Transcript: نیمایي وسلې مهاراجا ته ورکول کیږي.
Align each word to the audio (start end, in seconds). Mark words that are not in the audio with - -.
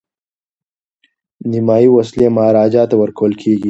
نیمایي 1.51 1.87
وسلې 1.91 2.27
مهاراجا 2.35 2.83
ته 2.89 2.95
ورکول 3.01 3.31
کیږي. 3.41 3.59